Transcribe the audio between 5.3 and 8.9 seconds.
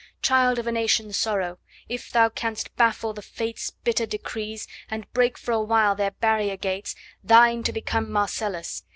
for a while their barrier gates, Thine to become Marcellus!